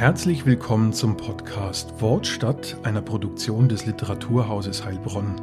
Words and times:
Herzlich 0.00 0.46
willkommen 0.46 0.94
zum 0.94 1.18
Podcast 1.18 2.00
Wortstadt, 2.00 2.78
einer 2.84 3.02
Produktion 3.02 3.68
des 3.68 3.84
Literaturhauses 3.84 4.82
Heilbronn. 4.82 5.34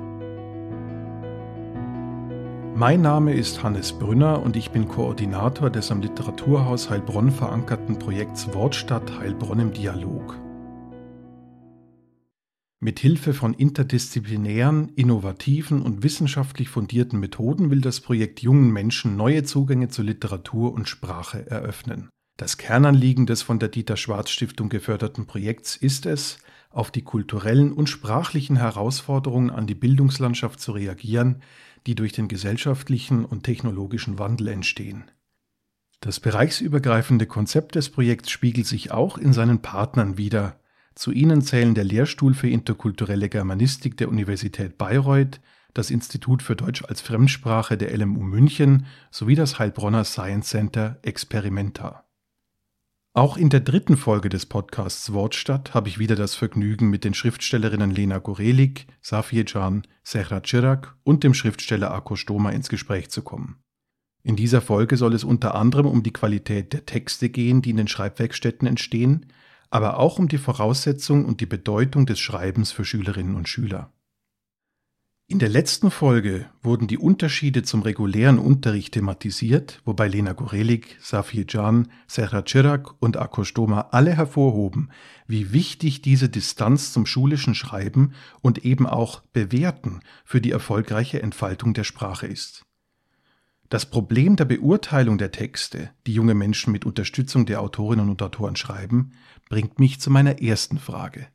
Mein 2.76 3.02
Name 3.02 3.36
ist 3.36 3.62
Hannes 3.62 3.94
Brünner 3.94 4.42
und 4.42 4.56
ich 4.56 4.72
bin 4.72 4.88
Koordinator 4.88 5.70
des 5.70 5.92
am 5.92 6.02
Literaturhaus 6.02 6.90
Heilbronn 6.90 7.30
verankerten 7.30 8.00
Projekts 8.00 8.52
Wortstadt 8.56 9.20
Heilbronn 9.20 9.60
im 9.60 9.74
Dialog. 9.74 10.40
Mit 12.80 12.98
Hilfe 12.98 13.36
von 13.36 13.54
interdisziplinären, 13.54 14.90
innovativen 14.96 15.84
und 15.84 16.02
wissenschaftlich 16.02 16.70
fundierten 16.70 17.20
Methoden 17.20 17.70
will 17.70 17.82
das 17.82 18.02
Projekt 18.02 18.42
jungen 18.42 18.72
Menschen 18.72 19.18
neue 19.18 19.44
Zugänge 19.44 19.90
zu 19.90 20.02
Literatur 20.02 20.74
und 20.74 20.90
Sprache 20.90 21.46
eröffnen. 21.48 22.10
Das 22.38 22.58
Kernanliegen 22.58 23.26
des 23.26 23.42
von 23.42 23.58
der 23.58 23.70
Dieter 23.70 23.98
Schwarz 23.98 24.30
Stiftung 24.30 24.70
geförderten 24.70 25.26
Projekts 25.26 25.76
ist 25.76 26.06
es, 26.06 26.38
auf 26.70 26.92
die 26.92 27.02
kulturellen 27.02 27.74
und 27.74 27.90
sprachlichen 27.90 28.58
Herausforderungen 28.58 29.50
an 29.50 29.66
die 29.66 29.74
Bildungslandschaft 29.74 30.60
zu 30.60 30.74
reagieren, 30.74 31.42
die 31.88 31.96
durch 31.96 32.12
den 32.12 32.28
gesellschaftlichen 32.28 33.26
und 33.26 33.42
technologischen 33.44 34.20
Wandel 34.20 34.50
entstehen. 34.50 35.10
Das 36.00 36.20
bereichsübergreifende 36.20 37.26
Konzept 37.26 37.74
des 37.74 37.90
Projekts 37.90 38.30
spiegelt 38.30 38.68
sich 38.68 38.92
auch 38.92 39.18
in 39.18 39.34
seinen 39.34 39.64
Partnern 39.64 40.20
wider. 40.20 40.60
Zu 40.94 41.12
ihnen 41.12 41.42
zählen 41.42 41.74
der 41.74 41.86
Lehrstuhl 41.86 42.36
für 42.36 42.50
interkulturelle 42.50 43.30
Germanistik 43.30 43.98
der 43.98 44.10
Universität 44.10 44.78
Bayreuth, 44.78 45.42
das 45.74 45.90
Institut 45.90 46.44
für 46.44 46.56
Deutsch 46.56 46.84
als 46.86 47.02
Fremdsprache 47.02 47.78
der 47.78 47.98
LMU 47.98 48.22
München 48.22 48.86
sowie 49.10 49.36
das 49.36 49.58
Heilbronner 49.58 50.04
Science 50.04 50.50
Center 50.50 51.00
Experimenta. 51.02 52.07
Auch 53.18 53.36
in 53.36 53.50
der 53.50 53.62
dritten 53.62 53.98
Folge 53.98 54.30
des 54.30 54.46
Podcasts 54.46 55.12
Wortstadt 55.12 55.74
habe 55.74 55.90
ich 55.90 55.98
wieder 55.98 56.16
das 56.16 56.36
Vergnügen, 56.36 56.92
mit 56.92 57.04
den 57.04 57.16
Schriftstellerinnen 57.16 57.90
Lena 57.90 58.20
Gorelik, 58.20 58.86
Safiyecan, 59.02 59.88
Serhat 60.04 60.46
Chirac 60.46 60.96
und 61.04 61.24
dem 61.24 61.34
Schriftsteller 61.34 61.92
Akko 61.92 62.16
Stoma 62.16 62.52
ins 62.52 62.70
Gespräch 62.70 63.10
zu 63.10 63.24
kommen. 63.24 63.58
In 64.22 64.36
dieser 64.36 64.62
Folge 64.62 64.98
soll 64.98 65.16
es 65.16 65.24
unter 65.24 65.56
anderem 65.56 65.88
um 65.88 66.04
die 66.04 66.14
Qualität 66.14 66.74
der 66.74 66.86
Texte 66.86 67.30
gehen, 67.30 67.64
die 67.64 67.72
in 67.72 67.78
den 67.78 67.88
Schreibwerkstätten 67.88 68.68
entstehen, 68.68 69.34
aber 69.72 69.98
auch 69.98 70.20
um 70.20 70.28
die 70.28 70.38
Voraussetzung 70.38 71.26
und 71.26 71.42
die 71.42 71.48
Bedeutung 71.48 72.06
des 72.06 72.20
Schreibens 72.20 72.72
für 72.72 72.86
Schülerinnen 72.86 73.36
und 73.36 73.50
Schüler. 73.50 73.92
In 75.30 75.40
der 75.40 75.50
letzten 75.50 75.92
Folge 75.92 76.46
wurden 76.64 76.88
die 76.88 76.98
Unterschiede 76.98 77.62
zum 77.62 77.82
regulären 77.82 78.40
Unterricht 78.40 78.94
thematisiert, 78.94 79.82
wobei 79.84 80.08
Lena 80.08 80.32
Gorelik, 80.32 80.98
Safir 81.02 81.46
Can, 81.46 81.92
Serhat 82.08 82.46
Chirac 82.46 82.96
und 83.02 83.18
Akostoma 83.18 83.90
alle 83.92 84.16
hervorhoben, 84.16 84.90
wie 85.28 85.52
wichtig 85.52 86.02
diese 86.02 86.30
Distanz 86.30 86.94
zum 86.94 87.06
schulischen 87.06 87.56
Schreiben 87.56 88.14
und 88.42 88.64
eben 88.64 88.88
auch 88.88 89.20
Bewerten 89.34 90.00
für 90.24 90.40
die 90.40 90.52
erfolgreiche 90.52 91.22
Entfaltung 91.22 91.74
der 91.74 91.84
Sprache 91.84 92.26
ist. 92.26 92.66
Das 93.68 93.86
Problem 93.86 94.38
der 94.38 94.46
Beurteilung 94.46 95.18
der 95.18 95.32
Texte, 95.32 95.90
die 96.06 96.14
junge 96.14 96.36
Menschen 96.36 96.72
mit 96.72 96.86
Unterstützung 96.86 97.46
der 97.46 97.60
Autorinnen 97.60 98.10
und 98.10 98.22
Autoren 98.22 98.56
schreiben, 98.56 99.12
bringt 99.50 99.78
mich 99.78 100.00
zu 100.00 100.10
meiner 100.10 100.42
ersten 100.42 100.78
Frage. 100.78 101.28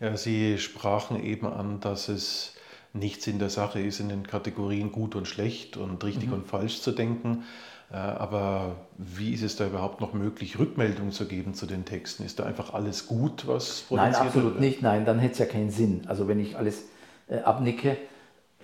Ja, 0.00 0.16
Sie 0.16 0.58
sprachen 0.58 1.22
eben 1.22 1.46
an, 1.46 1.78
dass 1.78 2.08
es 2.08 2.56
nichts 2.94 3.26
in 3.26 3.38
der 3.38 3.50
Sache 3.50 3.80
ist, 3.80 4.00
in 4.00 4.08
den 4.08 4.26
Kategorien 4.26 4.92
gut 4.92 5.14
und 5.16 5.26
schlecht 5.26 5.76
und 5.76 6.02
richtig 6.02 6.28
mhm. 6.28 6.34
und 6.34 6.46
falsch 6.46 6.80
zu 6.80 6.92
denken. 6.92 7.44
Äh, 7.92 7.96
aber 7.96 8.76
wie 8.96 9.34
ist 9.34 9.42
es 9.42 9.56
da 9.56 9.66
überhaupt 9.66 10.00
noch 10.00 10.14
möglich, 10.14 10.58
Rückmeldung 10.58 11.10
zu 11.10 11.26
geben 11.26 11.54
zu 11.54 11.66
den 11.66 11.84
Texten? 11.84 12.24
Ist 12.24 12.38
da 12.38 12.44
einfach 12.44 12.72
alles 12.72 13.06
gut, 13.06 13.46
was 13.46 13.82
produziert 13.82 14.12
Nein, 14.12 14.26
absolut 14.26 14.52
wird? 14.52 14.60
nicht. 14.60 14.82
Nein, 14.82 15.04
dann 15.04 15.18
hätte 15.18 15.32
es 15.32 15.38
ja 15.38 15.46
keinen 15.46 15.70
Sinn. 15.70 16.02
Also 16.06 16.28
wenn 16.28 16.40
ich 16.40 16.56
alles 16.56 16.84
äh, 17.28 17.38
abnicke. 17.38 17.96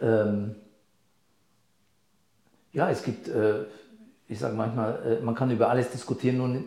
Ähm, 0.00 0.54
ja, 2.72 2.88
es 2.90 3.02
gibt, 3.02 3.28
äh, 3.28 3.64
ich 4.28 4.38
sage 4.38 4.54
manchmal, 4.54 5.18
äh, 5.20 5.24
man 5.24 5.34
kann 5.34 5.50
über 5.50 5.68
alles 5.68 5.90
diskutieren 5.90 6.36
nur, 6.38 6.62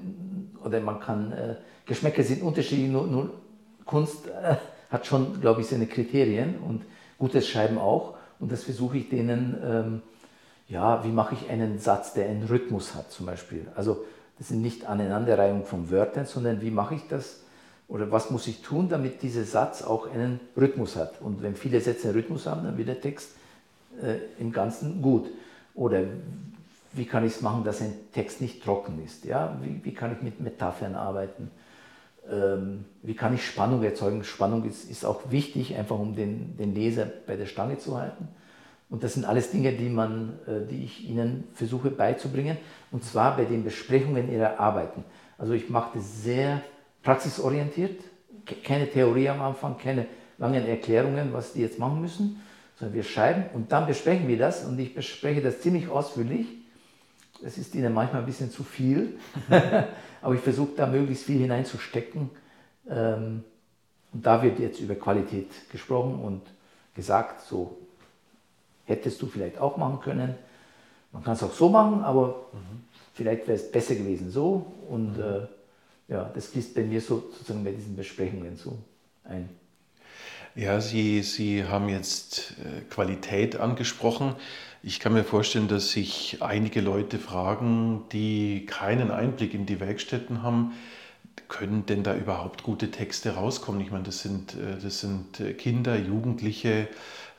oder 0.66 0.80
man 0.81 1.00
kann, 1.00 1.31
äh, 1.31 1.56
Geschmäcker 1.85 2.24
sind 2.24 2.44
unterschiedlich, 2.44 2.90
nur, 2.90 3.07
nur 3.07 3.34
Kunst 3.85 4.28
äh, 4.28 4.56
hat 4.90 5.06
schon, 5.06 5.40
glaube 5.41 5.62
ich, 5.62 5.68
seine 5.68 5.88
Kriterien 5.88 6.59
und 6.59 6.84
gutes 7.23 7.47
Schreiben 7.47 7.78
auch. 7.78 8.16
Und 8.41 8.51
das 8.51 8.63
versuche 8.63 8.97
ich 8.97 9.07
denen, 9.07 9.56
ähm, 9.63 10.01
ja, 10.67 11.06
wie 11.06 11.11
mache 11.11 11.35
ich 11.35 11.50
einen 11.50 11.79
Satz, 11.79 12.13
der 12.13 12.28
einen 12.28 12.44
Rhythmus 12.44 12.95
hat 12.95 13.11
zum 13.13 13.28
Beispiel. 13.28 13.66
Also 13.75 14.03
das 14.38 14.50
sind 14.50 14.61
nicht 14.61 14.88
Aneinanderreihung 14.88 15.63
von 15.63 15.89
Wörtern, 15.89 16.25
sondern 16.25 16.59
wie 16.59 16.69
mache 16.69 16.95
ich 16.95 17.07
das 17.07 17.44
oder 17.88 18.12
was 18.12 18.29
muss 18.29 18.45
ich 18.47 18.62
tun, 18.62 18.89
damit 18.89 19.22
dieser 19.22 19.45
Satz 19.45 19.83
auch 19.83 20.12
einen 20.13 20.41
Rhythmus 20.57 20.97
hat. 20.97 21.22
Und 21.22 21.41
wenn 21.41 21.56
viele 21.56 21.79
Sätze 21.79 22.09
einen 22.09 22.17
Rhythmus 22.17 22.45
haben, 22.45 22.66
dann 22.66 22.78
wird 22.78 22.89
der 22.89 23.00
Text 23.00 23.29
äh, 24.01 24.17
im 24.38 24.51
Ganzen 24.51 25.01
gut. 25.01 25.28
Oder 25.75 26.01
wie 26.91 27.06
kann 27.06 27.25
ich 27.25 27.35
es 27.35 27.41
machen, 27.41 27.63
dass 27.63 27.79
ein 27.79 27.94
Text 28.12 28.41
nicht 28.41 28.62
trocken 28.62 29.01
ist? 29.06 29.23
Ja? 29.23 29.57
Wie, 29.62 29.79
wie 29.85 29.94
kann 29.94 30.12
ich 30.12 30.22
mit 30.22 30.41
Metaphern 30.41 30.95
arbeiten? 30.95 31.51
Ähm, 32.29 32.85
wie 33.01 33.16
kann 33.16 33.34
ich 33.34 33.45
Spannung 33.45 33.84
erzeugen? 33.84 34.23
Spannung 34.23 34.63
ist, 34.66 34.89
ist 34.89 35.06
auch 35.06 35.31
wichtig, 35.31 35.75
einfach 35.75 36.00
um 36.00 36.16
den, 36.16 36.57
den 36.57 36.73
Leser 36.73 37.07
bei 37.28 37.35
der 37.35 37.45
Stange 37.45 37.78
zu 37.78 37.97
halten. 37.97 38.28
Und 38.89 39.03
das 39.03 39.16
sind 39.16 39.25
alles 39.25 39.51
Dinge, 39.51 39.73
die, 39.73 39.89
man, 39.89 40.39
äh, 40.47 40.67
die 40.69 40.83
ich 40.83 41.09
Ihnen 41.09 41.45
versuche 41.53 41.89
beizubringen, 41.89 42.57
und 42.91 43.03
zwar 43.03 43.35
bei 43.35 43.45
den 43.45 43.63
Besprechungen 43.63 44.31
Ihrer 44.31 44.59
Arbeiten. 44.59 45.03
Also 45.38 45.53
ich 45.53 45.69
mache 45.69 45.97
das 45.97 46.23
sehr 46.23 46.62
praxisorientiert, 47.01 48.00
keine 48.63 48.89
Theorie 48.89 49.29
am 49.29 49.41
Anfang, 49.41 49.78
keine 49.78 50.06
langen 50.38 50.66
Erklärungen, 50.66 51.33
was 51.33 51.53
die 51.53 51.62
jetzt 51.62 51.79
machen 51.79 52.01
müssen, 52.01 52.41
sondern 52.75 52.95
wir 52.95 53.03
schreiben 53.03 53.45
und 53.53 53.72
dann 53.72 53.88
besprechen 53.88 54.28
wir 54.28 54.38
das 54.38 54.66
und 54.66 54.79
ich 54.79 54.94
bespreche 54.94 55.41
das 55.41 55.62
ziemlich 55.62 55.89
ausführlich. 55.89 56.47
Das 57.44 57.58
ist 57.58 57.76
Ihnen 57.76 57.94
manchmal 57.94 58.22
ein 58.22 58.26
bisschen 58.26 58.50
zu 58.50 58.64
viel. 58.64 59.20
Aber 60.22 60.34
ich 60.34 60.42
versuche 60.42 60.72
da 60.78 60.88
möglichst 60.88 61.26
viel 61.26 61.40
hineinzustecken. 61.40 62.30
Ähm, 62.90 63.44
und 64.14 64.26
da 64.26 64.42
wird 64.42 64.59
jetzt 64.59 64.80
über 64.80 64.96
Qualität 64.96 65.50
gesprochen 65.70 66.20
und 66.20 66.42
gesagt, 66.96 67.42
so 67.42 67.78
hättest 68.86 69.22
du 69.22 69.28
vielleicht 69.28 69.58
auch 69.58 69.76
machen 69.78 70.00
können. 70.00 70.36
Man 71.12 71.24
kann 71.24 71.34
es 71.34 71.44
auch 71.44 71.54
so 71.54 71.70
machen, 71.70 72.04
aber 72.04 72.48
mhm. 72.54 72.84
vielleicht 73.14 73.48
wäre 73.48 73.58
es 73.58 73.72
besser 73.72 73.96
gewesen 73.96 74.31
so. 74.31 74.66
Und 74.90 75.18
mhm. 75.18 75.24
äh, 75.24 76.14
ja, 76.14 76.31
das 76.34 76.48
fließt 76.48 76.75
bei 76.75 76.84
mir 76.84 77.02
so, 77.02 77.31
sozusagen 77.31 77.64
bei 77.64 77.72
diesen 77.72 77.96
Besprechungen 77.96 78.56
so 78.56 78.78
ein. 79.24 79.50
Ja, 80.56 80.80
Sie, 80.80 81.24
Sie 81.24 81.66
haben 81.66 81.90
jetzt 81.90 82.54
äh, 82.64 82.81
Qualität 82.81 83.56
angesprochen. 83.56 84.36
Ich 84.85 84.99
kann 84.99 85.13
mir 85.13 85.23
vorstellen, 85.23 85.69
dass 85.69 85.91
sich 85.91 86.39
einige 86.41 86.81
Leute 86.81 87.17
fragen, 87.17 88.03
die 88.11 88.66
keinen 88.66 89.11
Einblick 89.11 89.53
in 89.53 89.66
die 89.66 89.79
Werkstätten 89.79 90.44
haben, 90.44 90.73
können 91.47 91.85
denn 91.85 92.03
da 92.03 92.13
überhaupt 92.13 92.63
gute 92.63 92.91
Texte 92.91 93.35
rauskommen? 93.35 93.79
Ich 93.79 93.91
meine, 93.91 94.03
das 94.03 94.19
sind, 94.19 94.55
äh, 94.55 94.77
das 94.83 94.99
sind 94.99 95.39
äh, 95.39 95.53
Kinder, 95.53 95.95
Jugendliche 95.95 96.89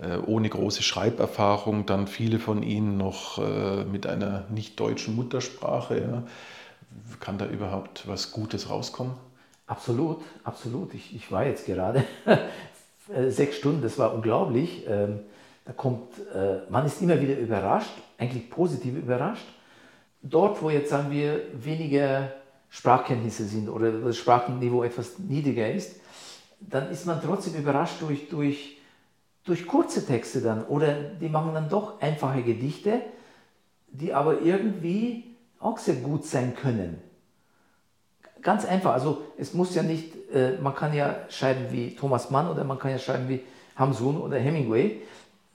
äh, 0.00 0.16
ohne 0.24 0.48
große 0.48 0.82
Schreiberfahrung, 0.82 1.84
dann 1.84 2.06
viele 2.06 2.38
von 2.38 2.62
ihnen 2.62 2.96
noch 2.96 3.38
mit 3.86 4.06
einer 4.06 4.46
nicht 4.48 4.80
deutschen 4.80 5.14
Muttersprache. 5.14 6.22
Kann 7.20 7.36
da 7.36 7.46
überhaupt 7.46 8.08
was 8.08 8.32
Gutes 8.32 8.70
rauskommen? 8.70 9.12
Absolut, 9.66 10.22
absolut. 10.44 10.94
Ich, 10.94 11.14
ich 11.14 11.30
war 11.30 11.44
jetzt 11.44 11.66
gerade 11.66 12.04
sechs 13.28 13.58
Stunden, 13.58 13.82
das 13.82 13.98
war 13.98 14.14
unglaublich. 14.14 14.84
Ähm, 14.88 15.20
da 15.64 15.72
kommt, 15.72 16.18
äh, 16.34 16.70
man 16.70 16.84
ist 16.84 17.00
immer 17.00 17.20
wieder 17.20 17.38
überrascht, 17.38 17.92
eigentlich 18.18 18.50
positiv 18.50 18.96
überrascht. 18.96 19.46
Dort, 20.22 20.62
wo 20.62 20.70
jetzt 20.70 20.90
sagen 20.90 21.10
wir 21.10 21.40
weniger 21.54 22.32
Sprachkenntnisse 22.68 23.44
sind 23.44 23.68
oder 23.68 23.92
das 23.92 24.16
Sprachenniveau 24.16 24.82
etwas 24.82 25.18
niedriger 25.18 25.72
ist, 25.72 26.00
dann 26.60 26.90
ist 26.90 27.06
man 27.06 27.20
trotzdem 27.22 27.54
überrascht 27.54 28.00
durch, 28.00 28.28
durch, 28.28 28.78
durch 29.44 29.66
kurze 29.66 30.06
Texte 30.06 30.40
dann 30.40 30.64
oder 30.64 30.94
die 30.94 31.28
machen 31.28 31.54
dann 31.54 31.68
doch 31.68 32.00
einfache 32.00 32.42
Gedichte, 32.42 33.00
die 33.88 34.12
aber 34.12 34.40
irgendwie 34.42 35.36
auch 35.60 35.78
sehr 35.78 35.96
gut 35.96 36.24
sein 36.24 36.54
können. 36.54 37.00
Ganz 38.42 38.66
einfach, 38.66 38.92
also 38.92 39.22
es 39.38 39.54
muss 39.54 39.74
ja 39.74 39.82
nicht, 39.82 40.30
äh, 40.32 40.58
man 40.60 40.74
kann 40.74 40.92
ja 40.92 41.16
schreiben 41.30 41.66
wie 41.70 41.94
Thomas 41.94 42.30
Mann 42.30 42.48
oder 42.48 42.64
man 42.64 42.78
kann 42.78 42.90
ja 42.90 42.98
schreiben 42.98 43.28
wie 43.28 43.40
Hamsun 43.76 44.20
oder 44.20 44.38
Hemingway 44.38 45.00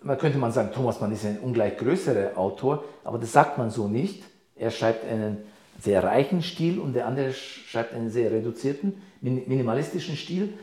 man 0.02 0.18
könnte 0.18 0.38
man 0.38 0.52
sagen, 0.52 0.72
Thomas 0.74 1.02
Mann 1.02 1.12
ist 1.12 1.26
ein 1.26 1.40
ungleich 1.40 1.78
größerer 1.78 2.38
Autor, 2.38 2.84
aber 3.04 3.18
das 3.18 3.32
sagt 3.32 3.58
man 3.58 3.70
so 3.70 3.88
nicht. 3.88 4.24
Er 4.56 4.72
schreibt 4.72 5.06
einen 5.06 5.38
sehr 5.80 6.04
reichen 6.04 6.42
Stil 6.42 6.80
und 6.80 6.94
der 6.94 7.08
andere 7.08 7.34
schreibt 7.34 7.94
einen 7.94 8.10
sehr 8.10 8.32
reduzierten, 8.32 9.02
minimalistischen 9.22 10.16
Stil. 10.16 10.54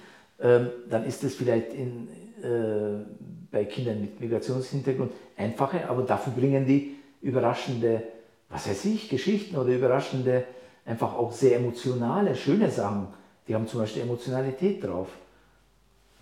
Ähm, 0.41 0.71
dann 0.91 1.05
ist 1.05 1.25
es 1.25 1.35
vielleicht 1.35 1.73
in, 1.73 2.09
äh, 2.43 3.05
bei 3.51 3.65
Kindern 3.65 4.01
mit 4.01 4.21
Migrationshintergrund 4.21 5.13
einfacher, 5.37 5.89
aber 5.89 6.03
dafür 6.03 6.33
bringen 6.35 6.67
die 6.67 6.97
überraschende, 7.23 8.03
was 8.51 8.69
weiß 8.69 8.85
ich, 8.87 9.09
Geschichten 9.09 9.57
oder 9.57 9.71
überraschende 9.71 10.45
einfach 10.85 11.15
auch 11.15 11.33
sehr 11.33 11.57
emotionale, 11.57 12.37
schöne 12.37 12.71
Sachen. 12.71 13.09
Die 13.49 13.55
haben 13.55 13.67
zum 13.67 13.81
Beispiel 13.81 14.03
Emotionalität 14.03 14.85
drauf. 14.85 15.09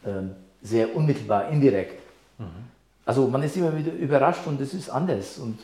Ähm, 0.06 0.36
sehr 0.62 0.94
unmittelbar, 0.94 1.50
indirekt. 1.50 2.00
Mhm. 2.38 2.73
Also 3.06 3.28
man 3.28 3.42
ist 3.42 3.56
immer 3.56 3.76
wieder 3.76 3.92
überrascht 3.92 4.46
und 4.46 4.60
es 4.60 4.74
ist 4.74 4.88
anders. 4.88 5.38
Und 5.38 5.58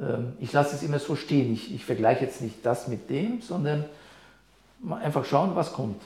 ähm, 0.00 0.34
ich 0.40 0.52
lasse 0.52 0.76
es 0.76 0.82
immer 0.82 0.98
so 0.98 1.16
stehen. 1.16 1.52
Ich, 1.52 1.74
ich 1.74 1.84
vergleiche 1.84 2.24
jetzt 2.24 2.40
nicht 2.40 2.56
das 2.64 2.88
mit 2.88 3.10
dem, 3.10 3.40
sondern 3.40 3.84
einfach 4.90 5.24
schauen, 5.24 5.54
was 5.54 5.72
kommt. 5.72 6.00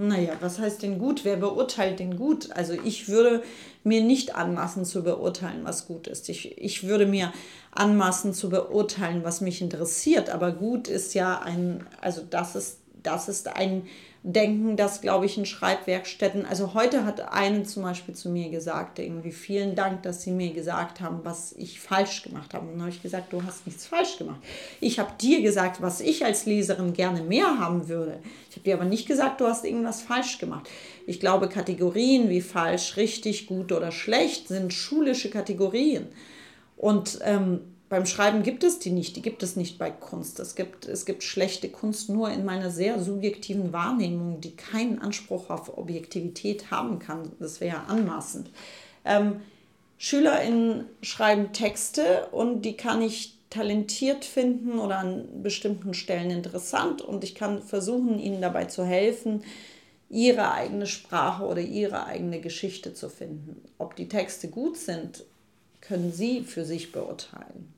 Naja, 0.00 0.34
was 0.40 0.60
heißt 0.60 0.82
denn 0.84 1.00
gut? 1.00 1.24
Wer 1.24 1.36
beurteilt 1.36 1.98
denn 1.98 2.16
gut? 2.16 2.52
Also 2.52 2.72
ich 2.72 3.08
würde 3.08 3.42
mir 3.82 4.00
nicht 4.00 4.36
anmaßen 4.36 4.84
zu 4.84 5.02
beurteilen, 5.02 5.64
was 5.64 5.88
gut 5.88 6.06
ist. 6.06 6.28
Ich, 6.28 6.56
ich 6.56 6.86
würde 6.86 7.04
mir 7.04 7.32
anmaßen 7.72 8.32
zu 8.32 8.48
beurteilen, 8.48 9.24
was 9.24 9.40
mich 9.40 9.60
interessiert. 9.60 10.30
Aber 10.30 10.52
gut 10.52 10.86
ist 10.86 11.14
ja 11.14 11.40
ein, 11.40 11.84
also 12.00 12.22
das 12.30 12.54
ist, 12.54 12.78
das 13.02 13.28
ist 13.28 13.48
ein 13.48 13.88
denken, 14.22 14.76
dass, 14.76 15.00
glaube 15.00 15.26
ich, 15.26 15.38
in 15.38 15.46
Schreibwerkstätten, 15.46 16.44
also 16.44 16.74
heute 16.74 17.04
hat 17.04 17.32
eine 17.32 17.62
zum 17.62 17.84
Beispiel 17.84 18.14
zu 18.14 18.28
mir 18.28 18.50
gesagt, 18.50 18.98
irgendwie 18.98 19.30
vielen 19.30 19.74
Dank, 19.74 20.02
dass 20.02 20.22
sie 20.22 20.32
mir 20.32 20.52
gesagt 20.52 21.00
haben, 21.00 21.20
was 21.22 21.52
ich 21.52 21.80
falsch 21.80 22.22
gemacht 22.22 22.52
habe. 22.52 22.66
Und 22.66 22.72
dann 22.72 22.80
habe 22.82 22.90
ich 22.90 23.02
gesagt, 23.02 23.32
du 23.32 23.42
hast 23.44 23.66
nichts 23.66 23.86
falsch 23.86 24.18
gemacht. 24.18 24.40
Ich 24.80 24.98
habe 24.98 25.12
dir 25.20 25.40
gesagt, 25.40 25.80
was 25.80 26.00
ich 26.00 26.24
als 26.24 26.46
Leserin 26.46 26.92
gerne 26.92 27.22
mehr 27.22 27.58
haben 27.58 27.88
würde. 27.88 28.18
Ich 28.50 28.56
habe 28.56 28.64
dir 28.64 28.74
aber 28.74 28.84
nicht 28.84 29.06
gesagt, 29.06 29.40
du 29.40 29.46
hast 29.46 29.64
irgendwas 29.64 30.02
falsch 30.02 30.38
gemacht. 30.38 30.68
Ich 31.06 31.20
glaube, 31.20 31.48
Kategorien 31.48 32.28
wie 32.28 32.40
falsch, 32.40 32.96
richtig, 32.96 33.46
gut 33.46 33.72
oder 33.72 33.92
schlecht 33.92 34.48
sind 34.48 34.74
schulische 34.74 35.30
Kategorien. 35.30 36.06
Und 36.76 37.20
ähm, 37.22 37.60
beim 37.88 38.04
Schreiben 38.04 38.42
gibt 38.42 38.64
es 38.64 38.78
die 38.78 38.90
nicht, 38.90 39.16
die 39.16 39.22
gibt 39.22 39.42
es 39.42 39.56
nicht 39.56 39.78
bei 39.78 39.90
Kunst. 39.90 40.40
Es 40.40 40.54
gibt, 40.54 40.86
es 40.86 41.06
gibt 41.06 41.22
schlechte 41.22 41.70
Kunst 41.70 42.10
nur 42.10 42.30
in 42.30 42.44
meiner 42.44 42.70
sehr 42.70 43.00
subjektiven 43.00 43.72
Wahrnehmung, 43.72 44.40
die 44.40 44.56
keinen 44.56 44.98
Anspruch 44.98 45.48
auf 45.48 45.76
Objektivität 45.78 46.70
haben 46.70 46.98
kann. 46.98 47.32
Das 47.38 47.60
wäre 47.60 47.86
anmaßend. 47.86 48.50
Ähm, 49.06 49.40
SchülerInnen 49.96 50.84
schreiben 51.02 51.52
Texte 51.52 52.28
und 52.30 52.62
die 52.62 52.76
kann 52.76 53.00
ich 53.00 53.38
talentiert 53.48 54.26
finden 54.26 54.78
oder 54.78 54.98
an 54.98 55.42
bestimmten 55.42 55.94
Stellen 55.94 56.30
interessant 56.30 57.00
und 57.00 57.24
ich 57.24 57.34
kann 57.34 57.62
versuchen, 57.62 58.18
ihnen 58.18 58.42
dabei 58.42 58.66
zu 58.66 58.84
helfen, 58.84 59.42
ihre 60.10 60.52
eigene 60.52 60.86
Sprache 60.86 61.44
oder 61.44 61.62
ihre 61.62 62.04
eigene 62.04 62.40
Geschichte 62.40 62.92
zu 62.92 63.08
finden. 63.08 63.62
Ob 63.78 63.96
die 63.96 64.08
Texte 64.08 64.48
gut 64.48 64.76
sind, 64.76 65.24
können 65.80 66.12
Sie 66.12 66.42
für 66.42 66.66
sich 66.66 66.92
beurteilen. 66.92 67.72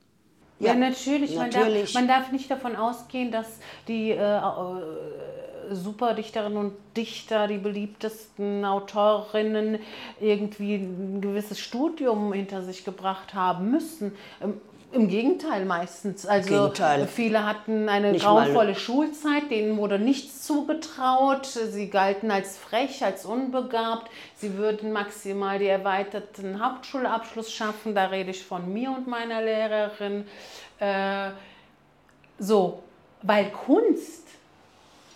Ja, 0.60 0.68
ja 0.68 0.74
natürlich. 0.74 1.34
natürlich. 1.34 1.94
Man, 1.94 2.06
darf, 2.06 2.18
man 2.18 2.22
darf 2.22 2.32
nicht 2.32 2.50
davon 2.50 2.76
ausgehen, 2.76 3.32
dass 3.32 3.58
die 3.88 4.10
äh, 4.10 4.36
äh, 4.36 5.74
Superdicterinnen 5.74 6.58
und 6.58 6.72
Dichter, 6.96 7.48
die 7.48 7.58
beliebtesten 7.58 8.64
Autorinnen 8.64 9.78
irgendwie 10.20 10.74
ein 10.74 11.20
gewisses 11.20 11.58
Studium 11.58 12.32
hinter 12.32 12.62
sich 12.62 12.84
gebracht 12.84 13.34
haben 13.34 13.70
müssen. 13.70 14.12
Im 14.92 15.06
Gegenteil 15.06 15.64
meistens. 15.66 16.26
Also 16.26 16.48
Gegenteil. 16.48 17.06
viele 17.06 17.46
hatten 17.46 17.88
eine 17.88 18.10
Nicht 18.10 18.24
grauenvolle 18.24 18.72
mal. 18.72 18.78
Schulzeit, 18.78 19.48
denen 19.50 19.76
wurde 19.76 20.00
nichts 20.00 20.42
zugetraut. 20.42 21.46
Sie 21.46 21.88
galten 21.90 22.32
als 22.32 22.58
frech, 22.58 23.04
als 23.04 23.24
unbegabt. 23.24 24.10
Sie 24.34 24.56
würden 24.56 24.92
maximal 24.92 25.60
die 25.60 25.68
erweiterten 25.68 26.64
Hauptschulabschluss 26.64 27.52
schaffen. 27.52 27.94
Da 27.94 28.06
rede 28.06 28.30
ich 28.30 28.44
von 28.44 28.72
mir 28.72 28.90
und 28.90 29.06
meiner 29.06 29.42
Lehrerin. 29.42 30.26
Äh, 30.80 31.30
so, 32.40 32.82
weil 33.22 33.50
Kunst 33.50 34.26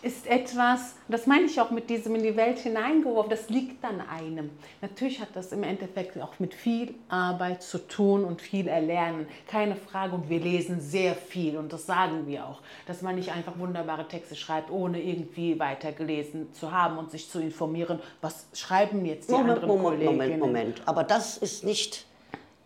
ist 0.05 0.27
etwas, 0.27 0.97
das 1.09 1.27
meine 1.27 1.47
ich 1.47 1.61
auch 1.61 1.71
mit 1.71 1.89
diesem 1.89 2.15
in 2.15 2.23
die 2.23 2.37
Welt 2.37 2.59
hineingeworfen, 2.59 3.31
das 3.31 3.49
liegt 3.49 3.85
an 3.85 4.03
einem. 4.03 4.51
Natürlich 4.83 5.21
hat 5.21 5.31
das 5.35 5.53
im 5.53 5.63
Endeffekt 5.63 6.21
auch 6.21 6.39
mit 6.39 6.55
viel 6.55 6.95
Arbeit 7.09 7.63
zu 7.63 7.79
tun 7.79 8.25
und 8.25 8.43
viel 8.43 8.69
Erlernen, 8.69 9.27
keine 9.49 9.77
Frage. 9.77 10.15
Und 10.15 10.29
wir 10.29 10.41
lesen 10.41 10.81
sehr 10.81 11.15
viel 11.15 11.57
und 11.57 11.73
das 11.73 11.87
sagen 11.87 12.27
wir 12.27 12.47
auch, 12.47 12.61
dass 12.87 13.03
man 13.03 13.15
nicht 13.15 13.33
einfach 13.33 13.59
wunderbare 13.59 14.07
Texte 14.07 14.37
schreibt, 14.37 14.71
ohne 14.71 15.03
irgendwie 15.03 15.59
weitergelesen 15.59 16.53
zu 16.53 16.71
haben 16.71 16.99
und 16.99 17.11
sich 17.11 17.31
zu 17.31 17.41
informieren, 17.41 17.99
was 18.21 18.47
schreiben 18.53 19.05
jetzt 19.07 19.31
die 19.31 19.33
Moment, 19.33 19.51
anderen 19.51 19.69
Moment, 19.69 20.05
Kolleginnen. 20.05 20.39
Moment, 20.39 20.41
Moment. 20.41 20.83
Aber 20.87 21.05
das 21.05 21.39
ist 21.39 21.65
nicht 21.65 22.07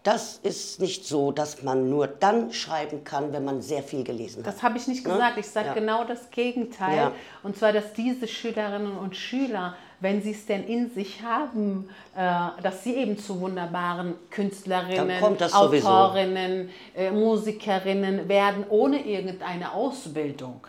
das 0.08 0.38
ist 0.43 0.81
nicht 0.81 1.05
so, 1.05 1.32
dass 1.32 1.62
man 1.62 1.90
nur 1.90 2.06
dann 2.06 2.50
schreiben 2.50 3.05
kann, 3.05 3.31
wenn 3.34 3.44
man 3.44 3.60
sehr 3.60 3.82
viel 3.82 4.05
gelesen 4.05 4.38
hat. 4.38 4.55
Das 4.55 4.62
habe 4.62 4.78
ich 4.78 4.88
nicht 4.88 5.06
ne? 5.06 5.12
gesagt. 5.12 5.37
Ich 5.37 5.49
sage 5.49 5.66
ja. 5.66 5.75
genau 5.75 6.05
das 6.05 6.31
Gegenteil. 6.31 6.96
Ja. 6.96 7.12
Und 7.43 7.58
zwar, 7.58 7.75
dass 7.75 7.93
diese 7.93 8.26
Schülerinnen 8.26 8.96
und 8.96 9.16
Schüler, 9.16 9.76
wenn 10.00 10.22
sie 10.22 10.31
es 10.31 10.46
denn 10.46 10.66
in 10.66 10.90
sich 10.90 11.22
haben, 11.22 11.90
äh, 12.16 12.62
dass 12.62 12.84
sie 12.84 12.94
eben 12.94 13.19
zu 13.19 13.38
wunderbaren 13.38 14.14
Künstlerinnen, 14.31 15.22
Autorinnen, 15.52 16.70
äh, 16.96 17.10
Musikerinnen 17.10 18.31
werden, 18.31 18.64
ohne 18.70 19.05
irgendeine 19.05 19.75
Ausbildung. 19.75 20.66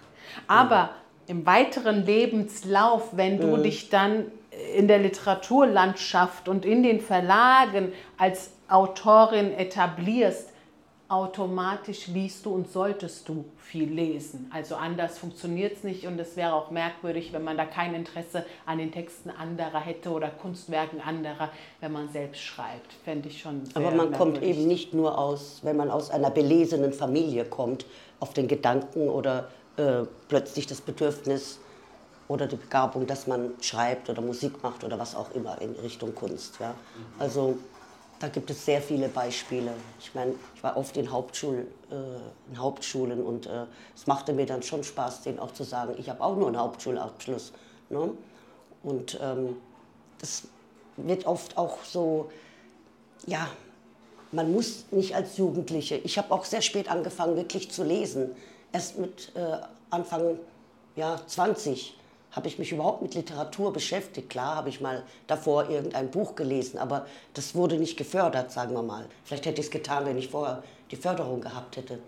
Aber 0.48 0.76
ja. 0.76 0.96
im 1.28 1.46
weiteren 1.46 2.06
Lebenslauf, 2.06 3.16
wenn 3.16 3.40
du 3.40 3.56
mhm. 3.56 3.64
dich 3.64 3.90
dann 3.90 4.26
in 4.76 4.88
der 4.88 5.00
Literaturlandschaft 5.00 6.48
und 6.48 6.66
in 6.66 6.84
den 6.84 7.02
Verlagen 7.02 7.94
als 8.18 8.52
Autorin 8.68 9.54
etablierst, 9.54 10.50
automatisch 11.10 12.08
liest 12.08 12.46
du 12.46 12.52
und 12.52 12.72
solltest 12.72 13.28
du 13.28 13.46
viel 13.58 13.92
lesen. 13.92 14.50
Also 14.54 14.76
anders 14.76 15.18
funktioniert 15.18 15.78
es 15.78 15.84
nicht 15.84 16.06
und 16.06 16.20
es 16.20 16.38
wäre 16.38 16.54
auch 16.54 16.70
merkwürdig, 16.70 17.34
wenn 17.34 17.44
man 17.44 17.58
da 17.58 17.66
kein 17.66 17.96
Interesse 17.96 18.46
an 18.68 18.78
den 18.78 18.92
Texten 18.92 19.32
anderer 19.32 19.80
hätte 19.80 20.12
oder 20.12 20.30
Kunstwerken 20.30 21.02
anderer, 21.02 21.50
wenn 21.82 21.92
man 21.92 22.10
selbst 22.10 22.42
schreibt. 22.42 22.94
Fände 23.04 23.28
ich 23.28 23.42
schon 23.42 23.66
sehr 23.66 23.78
Aber 23.78 23.90
man 23.96 24.12
kommt 24.12 24.44
eben 24.44 24.68
nicht 24.68 24.94
nur 24.94 25.18
aus, 25.18 25.62
wenn 25.64 25.78
man 25.78 25.90
aus 25.90 26.12
einer 26.12 26.30
belesenen 26.30 26.94
Familie 26.94 27.44
kommt, 27.44 27.88
auf 28.20 28.34
den 28.34 28.48
Gedanken 28.48 29.10
oder 29.10 29.50
äh, 29.78 30.04
plötzlich 30.28 30.68
das 30.68 30.80
Bedürfnis 30.80 31.60
oder 32.30 32.46
die 32.46 32.56
Begabung, 32.56 33.08
dass 33.08 33.28
man 33.28 33.52
schreibt 33.60 34.10
oder 34.10 34.22
Musik 34.22 34.64
macht 34.64 34.84
oder 34.86 34.98
was 34.98 35.16
auch 35.16 35.32
immer 35.32 35.60
in 35.62 35.72
Richtung 35.72 36.16
Kunst. 36.16 36.60
Ja? 36.60 36.76
Also 37.18 37.58
da 38.20 38.28
gibt 38.28 38.52
es 38.52 38.66
sehr 38.66 38.82
viele 38.82 39.10
Beispiele. 39.10 39.72
Ich 40.00 40.14
meine, 40.14 40.36
ich 40.56 40.64
war 40.64 40.78
oft 40.78 40.96
in, 40.96 41.12
Hauptschul, 41.12 41.68
äh, 41.90 42.52
in 42.52 42.60
Hauptschulen 42.60 43.24
und 43.24 43.48
äh, 43.48 43.66
es 43.96 44.06
machte 44.06 44.32
mir 44.32 44.46
dann 44.46 44.62
schon 44.62 44.84
Spaß, 44.84 45.24
denen 45.24 45.40
auch 45.40 45.54
zu 45.54 45.64
sagen, 45.64 45.96
ich 45.98 46.08
habe 46.08 46.24
auch 46.24 46.36
nur 46.36 46.48
einen 46.48 46.60
Hauptschulabschluss. 46.60 47.52
Ne? 47.90 48.12
Und 48.84 49.20
ähm, 49.22 49.58
das 50.20 50.44
wird 50.98 51.26
oft 51.26 51.58
auch 51.58 51.84
so, 51.84 52.30
ja, 53.26 53.48
man 54.32 54.52
muss 54.52 54.86
nicht 54.92 55.16
als 55.16 55.38
Jugendliche. 55.38 55.96
Ich 55.96 56.20
habe 56.20 56.32
auch 56.32 56.46
sehr 56.46 56.62
spät 56.62 56.92
angefangen, 56.92 57.36
wirklich 57.36 57.72
zu 57.72 57.84
lesen. 57.84 58.36
Erst 58.72 59.00
mit 59.00 59.32
äh, 59.36 59.58
Anfang 59.90 60.38
ja, 60.96 61.20
20 61.26 61.99
habe 62.32 62.48
ich 62.48 62.60
mich 62.60 62.72
überhaupt 62.72 63.02
mit 63.02 63.16
Literatur 63.16 63.74
beschäftigt. 63.74 64.30
Klar 64.30 64.56
habe 64.56 64.70
ich 64.70 64.82
mal 64.82 65.04
davor 65.28 65.70
irgendein 65.70 66.12
Buch 66.12 66.36
gelesen, 66.36 66.78
aber 66.78 67.06
das 67.34 67.56
wurde 67.56 67.78
nicht 67.78 67.98
gefördert, 67.98 68.52
sagen 68.52 68.74
wir 68.74 68.84
mal. 68.84 69.06
Vielleicht 69.24 69.46
hätte 69.46 69.62
ich 69.62 69.68
es 69.68 69.72
getan, 69.72 70.06
wenn 70.06 70.18
ich 70.18 70.30
vorher 70.30 70.64
die 70.92 70.96
Förderung 70.96 71.42
gehabt 71.42 71.78
hätte. 71.78 72.00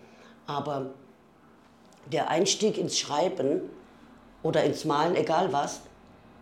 Aber 0.45 0.91
der 2.11 2.29
Einstieg 2.29 2.77
ins 2.77 2.99
Schreiben 2.99 3.61
oder 4.43 4.63
ins 4.63 4.85
Malen, 4.85 5.15
egal 5.15 5.51
was, 5.53 5.81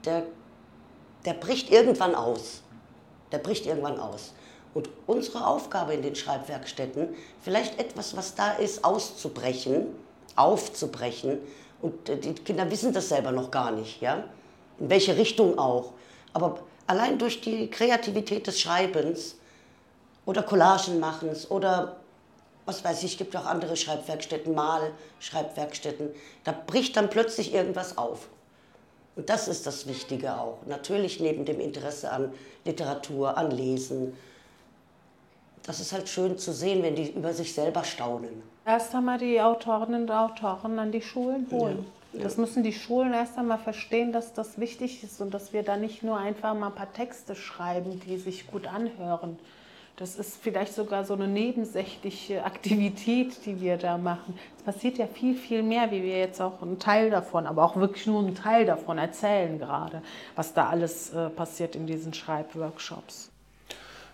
der, 0.06 0.24
der 1.26 1.34
bricht 1.34 1.70
irgendwann 1.72 2.16
aus. 2.16 2.62
Der 3.32 3.38
bricht 3.38 3.66
irgendwann 3.66 4.00
aus. 4.00 4.34
Und 4.74 4.90
unsere 5.08 5.48
Aufgabe 5.48 5.94
in 5.94 6.02
den 6.02 6.16
Schreibwerkstätten, 6.16 7.10
vielleicht 7.42 7.80
etwas, 7.80 8.16
was 8.16 8.36
da 8.36 8.54
ist, 8.54 8.84
auszubrechen, 8.84 9.88
aufzubrechen, 10.36 11.40
und 11.82 12.10
äh, 12.10 12.18
die 12.18 12.34
Kinder 12.34 12.70
wissen 12.70 12.94
das 12.94 13.10
selber 13.10 13.32
noch 13.32 13.52
gar 13.52 13.72
nicht, 13.72 14.02
ja? 14.02 14.24
in 14.80 14.90
welche 14.90 15.18
Richtung 15.18 15.58
auch. 15.58 15.94
Aber 16.34 16.60
allein 16.88 17.18
durch 17.18 17.42
die 17.42 17.70
Kreativität 17.70 18.48
des 18.48 18.60
Schreibens 18.60 19.36
oder 20.26 20.44
Collagenmachens 20.44 21.50
oder 21.50 21.98
was 22.66 22.84
weiß 22.84 23.02
ich, 23.04 23.18
gibt 23.18 23.36
auch 23.36 23.46
andere 23.46 23.76
Schreibwerkstätten, 23.76 24.54
Mal-Schreibwerkstätten, 24.54 26.10
da 26.44 26.52
bricht 26.52 26.96
dann 26.98 27.10
plötzlich 27.10 27.54
irgendwas 27.54 27.98
auf. 27.98 28.30
Und 29.16 29.28
das 29.28 29.48
ist 29.48 29.66
das 29.66 29.88
Wichtige 29.88 30.36
auch. 30.38 30.60
Natürlich 30.68 31.20
neben 31.20 31.46
dem 31.46 31.60
Interesse 31.60 32.12
an 32.12 32.32
Literatur, 32.66 33.36
an 33.38 33.50
Lesen. 33.50 34.16
Das 35.64 35.80
ist 35.80 35.94
halt 35.94 36.08
schön 36.08 36.38
zu 36.38 36.54
sehen, 36.54 36.84
wenn 36.84 36.96
die 36.96 37.10
über 37.10 37.34
sich 37.34 37.56
selber 37.56 37.84
staunen 37.84 38.44
erst 38.70 38.94
einmal 38.94 39.18
die 39.18 39.42
Autorinnen 39.42 40.04
und 40.04 40.12
Autoren 40.12 40.80
an 40.80 40.92
die 40.92 41.02
Schulen 41.02 41.48
holen. 41.52 41.86
Ja. 42.14 42.24
Das 42.24 42.38
müssen 42.38 42.64
die 42.64 42.74
Schulen 42.74 43.14
erst 43.14 43.38
einmal 43.38 43.58
verstehen, 43.58 44.12
dass 44.12 44.34
das 44.34 44.60
wichtig 44.60 45.04
ist 45.04 45.22
und 45.22 45.34
dass 45.34 45.54
wir 45.54 45.64
da 45.64 45.78
nicht 45.78 46.04
nur 46.04 46.18
einfach 46.18 46.54
mal 46.56 46.68
ein 46.68 46.76
paar 46.76 46.92
Texte 46.92 47.36
schreiben, 47.36 48.00
die 48.00 48.18
sich 48.18 48.48
gut 48.48 48.68
anhören. 48.68 49.38
Das 49.98 50.16
ist 50.16 50.42
vielleicht 50.42 50.74
sogar 50.74 51.04
so 51.04 51.14
eine 51.14 51.28
nebensächliche 51.28 52.46
Aktivität, 52.46 53.46
die 53.46 53.60
wir 53.60 53.76
da 53.76 53.98
machen. 53.98 54.40
Es 54.58 54.64
passiert 54.64 54.98
ja 54.98 55.08
viel, 55.08 55.36
viel 55.36 55.62
mehr, 55.62 55.92
wie 55.92 56.04
wir 56.04 56.18
jetzt 56.18 56.42
auch 56.42 56.62
einen 56.62 56.80
Teil 56.80 57.10
davon, 57.10 57.46
aber 57.46 57.66
auch 57.66 57.76
wirklich 57.76 58.08
nur 58.08 58.20
einen 58.20 58.34
Teil 58.34 58.66
davon 58.66 58.98
erzählen 58.98 59.60
gerade, 59.60 60.02
was 60.36 60.54
da 60.54 60.70
alles 60.70 61.14
äh, 61.14 61.30
passiert 61.30 61.76
in 61.76 61.86
diesen 61.86 62.14
Schreibworkshops. 62.14 63.30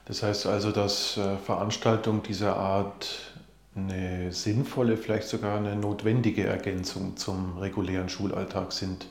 Das 0.05 0.23
heißt 0.23 0.47
also, 0.47 0.71
dass 0.71 1.17
äh, 1.17 1.37
Veranstaltungen 1.37 2.23
dieser 2.23 2.55
Art 2.55 3.34
eine 3.75 4.31
sinnvolle, 4.31 4.97
vielleicht 4.97 5.27
sogar 5.27 5.57
eine 5.57 5.75
notwendige 5.75 6.45
Ergänzung 6.45 7.17
zum 7.17 7.57
regulären 7.57 8.09
Schulalltag 8.09 8.71
sind? 8.71 9.07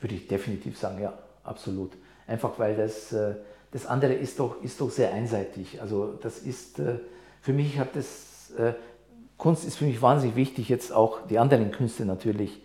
Würde 0.00 0.14
ich 0.14 0.26
definitiv 0.28 0.78
sagen, 0.78 1.00
ja, 1.02 1.12
absolut. 1.44 1.92
Einfach 2.26 2.58
weil 2.58 2.76
das, 2.76 3.12
äh, 3.12 3.34
das 3.70 3.86
andere 3.86 4.14
ist 4.14 4.38
doch, 4.38 4.62
ist 4.62 4.80
doch 4.80 4.90
sehr 4.90 5.12
einseitig. 5.12 5.80
Also 5.80 6.14
das 6.22 6.38
ist, 6.38 6.78
äh, 6.78 6.98
für 7.42 7.52
mich 7.52 7.78
hat 7.78 7.94
das, 7.94 8.50
äh, 8.56 8.72
Kunst 9.36 9.64
ist 9.64 9.76
für 9.76 9.84
mich 9.84 10.00
wahnsinnig 10.00 10.36
wichtig, 10.36 10.68
jetzt 10.68 10.92
auch 10.92 11.26
die 11.26 11.38
anderen 11.38 11.70
Künste 11.70 12.04
natürlich. 12.04 12.62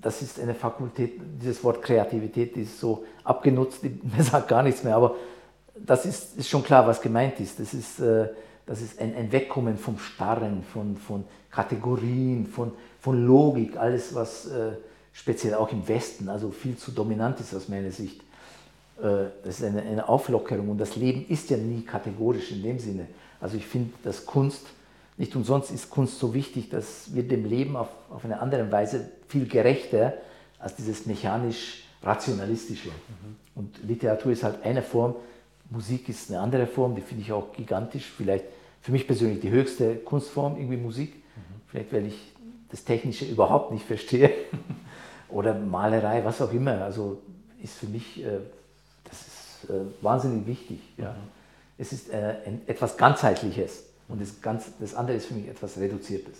Das 0.00 0.22
ist 0.22 0.40
eine 0.40 0.54
Fakultät, 0.54 1.20
dieses 1.40 1.62
Wort 1.62 1.82
Kreativität 1.82 2.56
ist 2.56 2.80
so 2.80 3.04
abgenutzt, 3.22 3.82
man 4.02 4.22
sagt 4.22 4.48
gar 4.48 4.62
nichts 4.62 4.82
mehr, 4.82 4.96
aber 4.96 5.14
das 5.76 6.06
ist, 6.06 6.36
ist 6.36 6.48
schon 6.48 6.64
klar, 6.64 6.86
was 6.86 7.00
gemeint 7.00 7.38
ist. 7.38 7.60
Das 7.60 7.72
ist, 7.74 8.00
das 8.68 8.80
ist 8.80 9.00
ein, 9.00 9.16
ein 9.16 9.32
Wegkommen 9.32 9.76
vom 9.76 9.98
Starren, 9.98 10.62
von, 10.62 10.96
von 10.96 11.24
Kategorien, 11.50 12.46
von, 12.46 12.72
von 13.00 13.26
Logik, 13.26 13.76
alles, 13.76 14.14
was 14.14 14.48
speziell 15.18 15.54
auch 15.54 15.72
im 15.72 15.86
Westen, 15.88 16.28
also 16.28 16.50
viel 16.50 16.76
zu 16.76 16.92
dominant 16.92 17.40
ist 17.40 17.52
aus 17.54 17.68
meiner 17.68 17.90
Sicht. 17.90 18.20
Äh, 19.00 19.30
das 19.42 19.58
ist 19.58 19.64
eine, 19.64 19.82
eine 19.82 20.08
Auflockerung 20.08 20.68
und 20.68 20.78
das 20.78 20.94
Leben 20.96 21.26
ist 21.28 21.50
ja 21.50 21.56
nie 21.56 21.82
kategorisch 21.82 22.52
in 22.52 22.62
dem 22.62 22.78
Sinne. 22.78 23.06
Also 23.40 23.56
ich 23.56 23.66
finde, 23.66 23.92
dass 24.04 24.24
Kunst, 24.24 24.66
nicht 25.16 25.34
umsonst 25.34 25.72
ist 25.72 25.90
Kunst 25.90 26.20
so 26.20 26.34
wichtig, 26.34 26.70
dass 26.70 27.12
wir 27.14 27.26
dem 27.26 27.44
Leben 27.44 27.76
auf, 27.76 27.88
auf 28.10 28.24
eine 28.24 28.40
andere 28.40 28.70
Weise 28.70 29.10
viel 29.26 29.48
gerechter 29.48 30.14
als 30.60 30.76
dieses 30.76 31.06
mechanisch-rationalistische. 31.06 32.90
Mhm. 32.90 33.36
Und 33.56 33.78
Literatur 33.84 34.30
ist 34.30 34.44
halt 34.44 34.62
eine 34.64 34.82
Form, 34.82 35.16
Musik 35.70 36.08
ist 36.08 36.30
eine 36.30 36.40
andere 36.40 36.66
Form, 36.66 36.94
die 36.94 37.02
finde 37.02 37.22
ich 37.24 37.32
auch 37.32 37.52
gigantisch, 37.52 38.06
vielleicht 38.16 38.44
für 38.80 38.92
mich 38.92 39.06
persönlich 39.06 39.40
die 39.40 39.50
höchste 39.50 39.96
Kunstform, 39.96 40.56
irgendwie 40.56 40.76
Musik. 40.76 41.14
Mhm. 41.14 41.40
Vielleicht, 41.68 41.92
weil 41.92 42.06
ich 42.06 42.32
das 42.70 42.84
Technische 42.84 43.24
überhaupt 43.24 43.72
nicht 43.72 43.84
verstehe. 43.84 44.30
Oder 45.28 45.54
Malerei, 45.54 46.24
was 46.24 46.40
auch 46.40 46.52
immer. 46.52 46.82
Also 46.82 47.18
ist 47.62 47.74
für 47.74 47.86
mich 47.86 48.24
äh, 48.24 48.38
äh, 49.68 49.80
wahnsinnig 50.00 50.46
wichtig. 50.46 50.78
Ja. 50.96 51.16
Es 51.76 51.92
ist 51.92 52.10
äh, 52.10 52.36
ein, 52.46 52.62
etwas 52.66 52.96
ganzheitliches 52.96 53.84
und 54.08 54.20
das, 54.20 54.40
ganz, 54.40 54.66
das 54.80 54.94
andere 54.94 55.16
ist 55.16 55.26
für 55.26 55.34
mich 55.34 55.48
etwas 55.48 55.78
Reduziertes. 55.78 56.38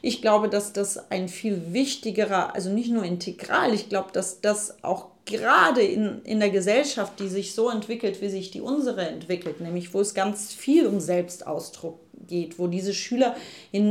Ich 0.00 0.20
glaube, 0.20 0.48
dass 0.48 0.72
das 0.72 1.10
ein 1.10 1.28
viel 1.28 1.72
wichtigerer, 1.72 2.54
also 2.54 2.70
nicht 2.70 2.90
nur 2.90 3.04
integral, 3.04 3.72
ich 3.72 3.88
glaube, 3.88 4.10
dass 4.12 4.40
das 4.40 4.82
auch 4.82 5.06
gerade 5.26 5.82
in, 5.82 6.22
in 6.24 6.40
der 6.40 6.50
Gesellschaft, 6.50 7.18
die 7.18 7.28
sich 7.28 7.54
so 7.54 7.70
entwickelt, 7.70 8.20
wie 8.20 8.28
sich 8.28 8.50
die 8.50 8.60
unsere 8.60 9.08
entwickelt, 9.08 9.60
nämlich 9.60 9.94
wo 9.94 10.00
es 10.00 10.14
ganz 10.14 10.52
viel 10.52 10.86
um 10.86 11.00
Selbstausdruck 11.00 11.98
geht, 12.26 12.58
wo 12.58 12.66
diese 12.66 12.94
Schüler 12.94 13.36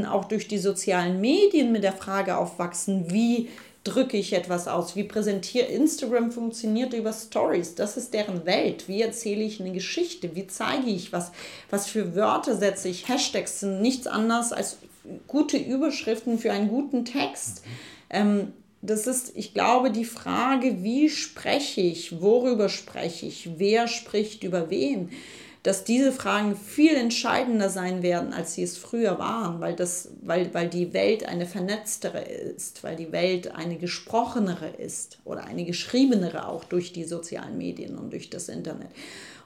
auch 0.10 0.26
durch 0.26 0.48
die 0.48 0.58
sozialen 0.58 1.22
Medien 1.22 1.72
mit 1.72 1.84
der 1.84 1.94
Frage 1.94 2.38
aufwachsen, 2.38 3.12
wie 3.12 3.50
drücke 3.84 4.16
ich 4.18 4.34
etwas 4.34 4.68
aus? 4.68 4.96
Wie 4.96 5.04
präsentiere 5.04 5.66
Instagram 5.66 6.32
funktioniert 6.32 6.94
über 6.94 7.12
Stories? 7.12 7.76
Das 7.76 7.98
ist 7.98 8.14
deren 8.14 8.46
Welt. 8.46 8.88
Wie 8.88 9.02
erzähle 9.02 9.44
ich 9.44 9.60
eine 9.60 9.72
Geschichte? 9.72 10.36
Wie 10.36 10.48
zeige 10.48 10.90
ich 10.90 11.12
was? 11.12 11.32
Was 11.70 11.88
für 11.88 12.16
Wörter 12.16 12.56
setze 12.56 12.88
ich? 12.88 13.10
Hashtags 13.10 13.60
sind 13.60 13.82
nichts 13.82 14.08
anderes 14.08 14.54
als 14.54 14.78
gute 15.28 15.58
Überschriften 15.58 16.40
für 16.40 16.52
einen 16.52 16.70
guten 16.70 17.04
Text. 17.04 17.64
Ähm, 18.10 18.54
das 18.84 19.08
ist, 19.08 19.32
ich 19.36 19.54
glaube, 19.54 19.92
die 19.92 20.06
Frage, 20.06 20.84
wie 20.84 21.10
spreche 21.10 21.82
ich, 21.82 22.22
worüber 22.22 22.70
spreche 22.70 23.26
ich, 23.26 23.52
wer 23.58 23.88
spricht 23.88 24.44
über 24.44 24.70
wen 24.70 25.10
dass 25.64 25.86
diese 25.86 26.12
Fragen 26.12 26.58
viel 26.58 26.94
entscheidender 26.94 27.70
sein 27.70 28.04
werden, 28.04 28.34
als 28.34 28.54
sie 28.54 28.64
es 28.64 28.78
früher 28.78 29.18
waren, 29.18 29.62
weil, 29.62 29.76
das, 29.76 30.10
weil, 30.22 30.54
weil 30.54 30.68
die 30.68 30.94
Welt 30.94 31.26
eine 31.26 31.46
vernetztere 31.46 32.22
ist, 32.22 32.84
weil 32.84 32.98
die 32.98 33.14
Welt 33.14 33.56
eine 33.56 33.78
gesprochenere 33.78 34.68
ist 34.68 35.20
oder 35.24 35.46
eine 35.46 35.64
geschriebenere 35.64 36.50
auch 36.50 36.66
durch 36.66 36.92
die 36.92 37.06
sozialen 37.06 37.58
Medien 37.58 37.98
und 37.98 38.12
durch 38.12 38.30
das 38.30 38.50
Internet. 38.50 38.90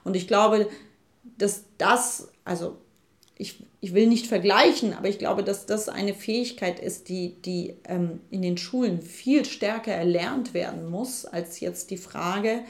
Und 0.02 0.16
ich 0.16 0.26
glaube, 0.26 0.68
dass 1.38 1.62
das, 1.78 2.28
also 2.44 2.78
ich, 3.38 3.62
ich 3.80 3.94
will 3.94 4.08
nicht 4.08 4.26
vergleichen, 4.26 4.92
aber 4.92 5.08
ich 5.08 5.18
glaube, 5.18 5.44
dass 5.44 5.64
das 5.64 5.88
eine 5.88 6.12
Fähigkeit 6.12 6.80
ist, 6.80 7.08
die, 7.08 7.40
die 7.42 7.76
ähm, 7.88 8.20
in 8.30 8.42
den 8.42 8.58
Schulen 8.58 9.00
viel 9.00 9.44
stärker 9.44 9.92
erlernt 9.92 10.54
werden 10.54 10.90
muss, 10.90 11.24
als 11.24 11.60
jetzt 11.60 11.90
die 11.90 11.96
Frage, 11.96 12.64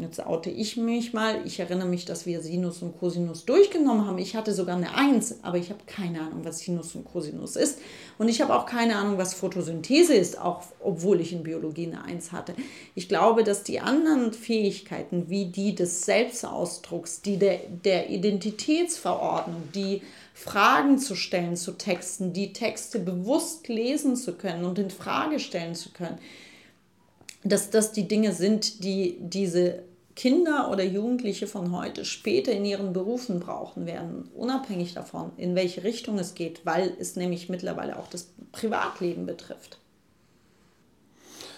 Jetzt 0.00 0.24
oute 0.24 0.50
ich 0.50 0.76
mich 0.76 1.12
mal. 1.12 1.40
Ich 1.44 1.60
erinnere 1.60 1.88
mich, 1.88 2.04
dass 2.04 2.26
wir 2.26 2.40
Sinus 2.40 2.82
und 2.82 2.98
Cosinus 2.98 3.44
durchgenommen 3.44 4.06
haben. 4.06 4.18
Ich 4.18 4.36
hatte 4.36 4.52
sogar 4.52 4.76
eine 4.76 4.94
1, 4.94 5.40
aber 5.42 5.56
ich 5.58 5.70
habe 5.70 5.80
keine 5.86 6.20
Ahnung, 6.20 6.44
was 6.44 6.60
Sinus 6.60 6.94
und 6.94 7.04
Cosinus 7.04 7.56
ist. 7.56 7.78
Und 8.18 8.28
ich 8.28 8.40
habe 8.40 8.54
auch 8.54 8.66
keine 8.66 8.96
Ahnung, 8.96 9.16
was 9.18 9.34
Photosynthese 9.34 10.14
ist, 10.14 10.40
auch 10.40 10.62
obwohl 10.80 11.20
ich 11.20 11.32
in 11.32 11.42
Biologie 11.42 11.86
eine 11.86 12.04
1 12.04 12.32
hatte. 12.32 12.54
Ich 12.94 13.08
glaube, 13.08 13.44
dass 13.44 13.62
die 13.62 13.80
anderen 13.80 14.32
Fähigkeiten, 14.32 15.30
wie 15.30 15.46
die 15.46 15.74
des 15.74 16.02
Selbstausdrucks, 16.02 17.22
die 17.22 17.38
der, 17.38 17.60
der 17.84 18.10
Identitätsverordnung, 18.10 19.68
die 19.74 20.02
Fragen 20.34 20.98
zu 20.98 21.14
stellen 21.14 21.56
zu 21.56 21.72
Texten, 21.72 22.34
die 22.34 22.52
Texte 22.52 22.98
bewusst 22.98 23.68
lesen 23.68 24.16
zu 24.16 24.34
können 24.34 24.66
und 24.66 24.78
in 24.78 24.90
Frage 24.90 25.40
stellen 25.40 25.74
zu 25.74 25.92
können, 25.92 26.18
dass 27.48 27.70
das 27.70 27.92
die 27.92 28.08
Dinge 28.08 28.32
sind, 28.32 28.84
die 28.84 29.18
diese 29.20 29.82
Kinder 30.14 30.70
oder 30.70 30.82
Jugendliche 30.82 31.46
von 31.46 31.76
heute 31.76 32.04
später 32.04 32.50
in 32.50 32.64
ihren 32.64 32.92
Berufen 32.94 33.38
brauchen 33.38 33.84
werden, 33.84 34.30
unabhängig 34.34 34.94
davon, 34.94 35.32
in 35.36 35.54
welche 35.54 35.84
Richtung 35.84 36.18
es 36.18 36.34
geht, 36.34 36.64
weil 36.64 36.96
es 36.98 37.16
nämlich 37.16 37.50
mittlerweile 37.50 37.98
auch 37.98 38.08
das 38.08 38.30
Privatleben 38.52 39.26
betrifft. 39.26 39.78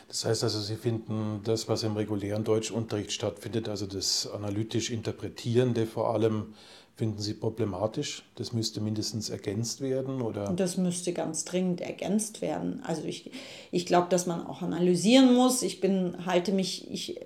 Das 0.09 0.25
heißt 0.25 0.43
also, 0.43 0.61
Sie 0.61 0.77
finden 0.77 1.43
das, 1.45 1.69
was 1.69 1.83
im 1.83 1.97
regulären 1.97 2.43
Deutschunterricht 2.43 3.13
stattfindet, 3.13 3.69
also 3.69 3.87
das 3.87 4.29
analytisch 4.29 4.91
Interpretierende 4.91 5.87
vor 5.87 6.13
allem, 6.13 6.55
finden 6.99 7.23
Sie 7.23 7.35
problematisch? 7.35 8.25
Das 8.35 8.53
müsste 8.53 8.81
mindestens 8.81 9.31
ergänzt 9.31 9.81
werden? 9.81 10.21
Oder? 10.21 10.53
Das 10.53 10.77
müsste 10.77 11.13
ganz 11.13 11.45
dringend 11.45 11.81
ergänzt 11.81 12.43
werden. 12.43 12.83
Also 12.85 13.05
ich, 13.05 13.31
ich 13.71 13.87
glaube, 13.87 14.09
dass 14.11 14.27
man 14.27 14.45
auch 14.45 14.63
analysieren 14.63 15.33
muss. 15.33 15.63
Ich 15.63 15.81
bin, 15.81 16.27
halte 16.27 16.51
mich, 16.51 16.91
ich, 16.91 17.21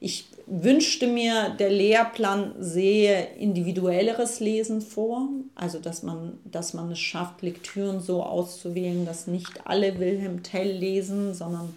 ich 0.00 0.24
wünschte 0.46 1.06
mir, 1.06 1.50
der 1.50 1.68
Lehrplan 1.68 2.54
sehe 2.60 3.26
individuelleres 3.38 4.40
Lesen 4.40 4.80
vor. 4.80 5.28
Also 5.54 5.80
dass 5.80 6.02
man, 6.02 6.38
dass 6.50 6.72
man 6.72 6.90
es 6.90 6.98
schafft, 6.98 7.42
Lektüren 7.42 8.00
so 8.00 8.22
auszuwählen, 8.22 9.04
dass 9.04 9.26
nicht 9.26 9.66
alle 9.66 9.98
Wilhelm 9.98 10.42
Tell 10.42 10.72
lesen, 10.72 11.34
sondern 11.34 11.74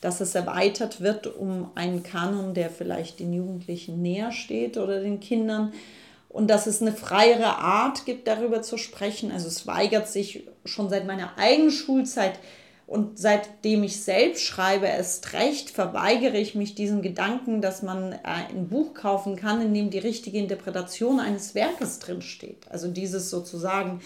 dass 0.00 0.22
es 0.22 0.34
erweitert 0.34 1.02
wird 1.02 1.26
um 1.26 1.68
einen 1.74 2.02
Kanon, 2.02 2.54
der 2.54 2.70
vielleicht 2.70 3.20
den 3.20 3.34
Jugendlichen 3.34 4.00
näher 4.00 4.32
steht 4.32 4.78
oder 4.78 5.00
den 5.02 5.20
Kindern 5.20 5.74
und 6.36 6.48
dass 6.48 6.66
es 6.66 6.82
eine 6.82 6.92
freiere 6.92 7.56
Art 7.56 8.04
gibt, 8.04 8.28
darüber 8.28 8.60
zu 8.60 8.76
sprechen. 8.76 9.32
Also 9.32 9.48
es 9.48 9.66
weigert 9.66 10.06
sich 10.06 10.44
schon 10.66 10.90
seit 10.90 11.06
meiner 11.06 11.38
eigenen 11.38 11.70
Schulzeit 11.70 12.38
und 12.86 13.18
seitdem 13.18 13.82
ich 13.82 14.02
selbst 14.02 14.42
schreibe, 14.42 14.84
erst 14.84 15.32
recht 15.32 15.70
verweigere 15.70 16.36
ich 16.36 16.54
mich 16.54 16.74
diesem 16.74 17.00
Gedanken, 17.00 17.62
dass 17.62 17.82
man 17.82 18.12
äh, 18.12 18.18
ein 18.22 18.68
Buch 18.68 18.92
kaufen 18.92 19.36
kann, 19.36 19.62
in 19.62 19.72
dem 19.72 19.88
die 19.88 19.98
richtige 19.98 20.36
Interpretation 20.36 21.20
eines 21.20 21.54
Werkes 21.54 22.00
drinsteht. 22.00 22.66
Also 22.68 22.88
dieses 22.88 23.30
sozusagen 23.30 24.02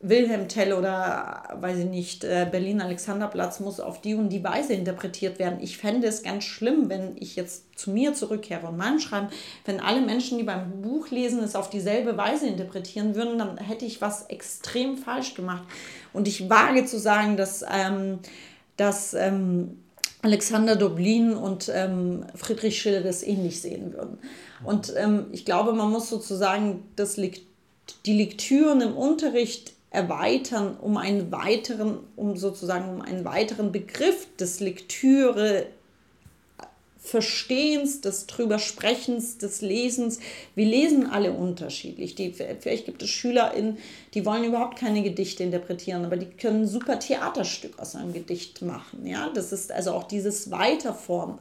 Wilhelm 0.00 0.46
Tell 0.46 0.72
oder, 0.72 1.58
weiß 1.60 1.78
ich 1.78 1.84
nicht, 1.86 2.22
äh, 2.22 2.46
Berlin 2.48 2.80
Alexanderplatz 2.80 3.58
muss 3.58 3.80
auf 3.80 4.00
die 4.00 4.14
und 4.14 4.28
die 4.28 4.44
Weise 4.44 4.72
interpretiert 4.72 5.40
werden. 5.40 5.58
Ich 5.60 5.76
fände 5.76 6.06
es 6.06 6.22
ganz 6.22 6.44
schlimm, 6.44 6.88
wenn 6.88 7.16
ich 7.16 7.34
jetzt 7.34 7.64
zu 7.76 7.90
mir 7.90 8.14
zurückkehre 8.14 8.68
und 8.68 8.76
meinem 8.76 9.00
Schreiben, 9.00 9.28
wenn 9.64 9.80
alle 9.80 10.00
Menschen, 10.00 10.38
die 10.38 10.44
beim 10.44 10.82
Buch 10.82 11.10
lesen, 11.10 11.42
es 11.42 11.56
auf 11.56 11.68
dieselbe 11.68 12.16
Weise 12.16 12.46
interpretieren 12.46 13.16
würden, 13.16 13.38
dann 13.38 13.58
hätte 13.58 13.86
ich 13.86 14.00
was 14.00 14.26
extrem 14.26 14.96
falsch 14.96 15.34
gemacht. 15.34 15.64
Und 16.12 16.28
ich 16.28 16.48
wage 16.48 16.84
zu 16.84 16.98
sagen, 16.98 17.36
dass, 17.36 17.64
ähm, 17.68 18.20
dass 18.76 19.14
ähm, 19.14 19.78
Alexander 20.22 20.76
Doblin 20.76 21.34
und 21.34 21.70
ähm, 21.74 22.24
Friedrich 22.36 22.80
Schiller 22.80 23.00
das 23.00 23.24
ähnlich 23.24 23.60
sehen 23.60 23.92
würden. 23.94 24.18
Und 24.62 24.92
ähm, 24.96 25.26
ich 25.32 25.44
glaube, 25.44 25.72
man 25.72 25.90
muss 25.90 26.08
sozusagen 26.08 26.84
das 26.94 27.16
die 28.06 28.16
Lektüren 28.16 28.80
im 28.80 28.96
Unterricht 28.96 29.72
erweitern, 29.90 30.76
um 30.76 30.96
einen 30.96 31.32
weiteren, 31.32 31.98
um 32.16 32.36
sozusagen 32.36 32.88
um 32.90 33.00
einen 33.00 33.24
weiteren 33.24 33.72
Begriff 33.72 34.26
des 34.36 34.60
Lektüre 34.60 35.66
Verstehens, 37.08 38.02
des 38.02 38.26
drüber 38.26 38.58
Sprechens, 38.58 39.38
des 39.38 39.62
Lesens. 39.62 40.18
Wir 40.54 40.66
lesen 40.66 41.06
alle 41.06 41.32
unterschiedlich. 41.32 42.16
Die, 42.16 42.32
vielleicht 42.32 42.84
gibt 42.84 43.02
es 43.02 43.08
SchülerInnen, 43.08 43.78
die 44.12 44.26
wollen 44.26 44.44
überhaupt 44.44 44.78
keine 44.78 45.02
Gedichte 45.02 45.42
interpretieren, 45.42 46.04
aber 46.04 46.18
die 46.18 46.26
können 46.26 46.62
ein 46.62 46.68
super 46.68 46.98
Theaterstück 46.98 47.78
aus 47.78 47.96
einem 47.96 48.12
Gedicht 48.12 48.60
machen. 48.60 49.06
Ja? 49.06 49.30
Das 49.32 49.52
ist 49.52 49.72
also 49.72 49.92
auch 49.92 50.04
dieses 50.04 50.50
Weiterform, 50.50 51.38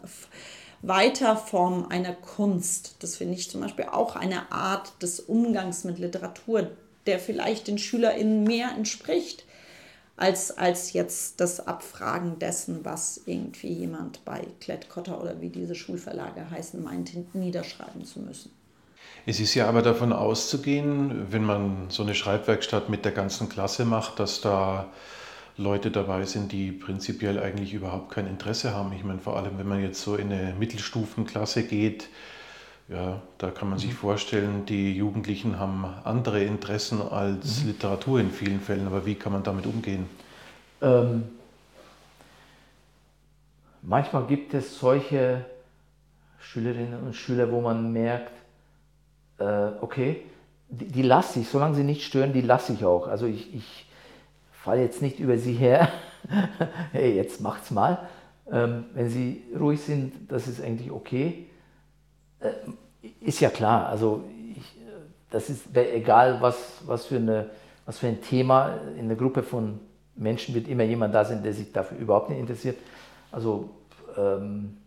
Weiterform 0.83 1.87
einer 1.89 2.13
Kunst. 2.13 2.95
Das 2.99 3.17
finde 3.17 3.33
ich 3.33 3.49
zum 3.49 3.59
Beispiel 3.59 3.85
auch 3.91 4.15
eine 4.15 4.51
Art 4.51 4.93
des 5.01 5.19
Umgangs 5.19 5.83
mit 5.83 5.99
Literatur, 5.99 6.69
der 7.07 7.19
vielleicht 7.19 7.67
den 7.67 7.77
SchülerInnen 7.77 8.43
mehr 8.43 8.71
entspricht 8.75 9.45
als, 10.17 10.57
als 10.57 10.93
jetzt 10.93 11.39
das 11.39 11.65
Abfragen 11.65 12.39
dessen, 12.39 12.83
was 12.83 13.21
irgendwie 13.25 13.71
jemand 13.71 14.25
bei 14.25 14.47
Klettkotter 14.59 15.21
oder 15.21 15.41
wie 15.41 15.49
diese 15.49 15.75
Schulverlage 15.75 16.49
heißen, 16.49 16.83
meint, 16.83 17.35
niederschreiben 17.35 18.03
zu 18.03 18.19
müssen. 18.19 18.51
Es 19.25 19.39
ist 19.39 19.53
ja 19.53 19.67
aber 19.67 19.81
davon 19.81 20.11
auszugehen, 20.13 21.27
wenn 21.31 21.43
man 21.43 21.89
so 21.89 22.01
eine 22.01 22.15
Schreibwerkstatt 22.15 22.89
mit 22.89 23.05
der 23.05 23.11
ganzen 23.11 23.47
Klasse 23.47 23.85
macht, 23.85 24.19
dass 24.19 24.41
da 24.41 24.91
Leute 25.57 25.91
dabei 25.91 26.25
sind, 26.25 26.51
die 26.51 26.71
prinzipiell 26.71 27.39
eigentlich 27.39 27.73
überhaupt 27.73 28.11
kein 28.11 28.27
Interesse 28.27 28.73
haben. 28.73 28.93
Ich 28.93 29.03
meine, 29.03 29.19
vor 29.19 29.37
allem, 29.37 29.57
wenn 29.57 29.67
man 29.67 29.81
jetzt 29.81 30.01
so 30.01 30.15
in 30.15 30.31
eine 30.31 30.53
Mittelstufenklasse 30.57 31.63
geht, 31.63 32.09
ja, 32.89 33.21
da 33.37 33.51
kann 33.51 33.69
man 33.69 33.79
sich 33.79 33.91
mhm. 33.91 33.95
vorstellen, 33.95 34.65
die 34.65 34.95
Jugendlichen 34.95 35.59
haben 35.59 35.85
andere 36.03 36.43
Interessen 36.43 37.01
als 37.01 37.61
mhm. 37.61 37.67
Literatur 37.67 38.19
in 38.19 38.31
vielen 38.31 38.61
Fällen. 38.61 38.87
Aber 38.87 39.05
wie 39.05 39.15
kann 39.15 39.33
man 39.33 39.43
damit 39.43 39.65
umgehen? 39.65 40.07
Ähm, 40.81 41.23
manchmal 43.81 44.25
gibt 44.25 44.53
es 44.53 44.79
solche 44.79 45.45
Schülerinnen 46.39 47.03
und 47.05 47.13
Schüler, 47.13 47.51
wo 47.51 47.59
man 47.59 47.91
merkt, 47.91 48.31
äh, 49.39 49.69
okay, 49.81 50.21
die, 50.69 50.87
die 50.87 51.01
lasse 51.01 51.41
ich, 51.41 51.49
solange 51.49 51.75
sie 51.75 51.83
nicht 51.83 52.03
stören, 52.03 52.31
die 52.31 52.41
lasse 52.41 52.71
ich 52.71 52.85
auch. 52.85 53.07
Also 53.07 53.25
ich, 53.25 53.53
ich 53.53 53.85
falle 54.51 54.81
jetzt 54.81 55.01
nicht 55.01 55.19
über 55.19 55.37
sie 55.37 55.53
her, 55.53 55.89
hey, 56.93 57.15
jetzt 57.15 57.41
macht's 57.41 57.71
mal. 57.71 58.07
Ähm, 58.49 58.85
wenn 58.93 59.09
sie 59.09 59.43
ruhig 59.59 59.81
sind, 59.81 60.31
das 60.31 60.47
ist 60.47 60.61
eigentlich 60.61 60.89
okay. 60.89 61.47
Äh, 62.47 63.07
ist 63.21 63.39
ja 63.39 63.49
klar, 63.49 63.87
also 63.87 64.23
ich, 64.55 64.75
das 65.29 65.49
ist 65.49 65.75
egal, 65.75 66.41
was, 66.41 66.81
was, 66.85 67.05
für 67.05 67.17
eine, 67.17 67.49
was 67.85 67.99
für 67.99 68.07
ein 68.07 68.21
Thema 68.21 68.79
in 68.97 69.05
einer 69.05 69.15
Gruppe 69.15 69.43
von 69.43 69.79
Menschen 70.15 70.55
wird 70.55 70.67
immer 70.67 70.83
jemand 70.83 71.13
da 71.13 71.23
sein, 71.23 71.43
der 71.43 71.53
sich 71.53 71.71
dafür 71.71 71.97
überhaupt 71.97 72.29
nicht 72.29 72.39
interessiert. 72.39 72.77
Also 73.31 73.69
ähm, 74.17 74.77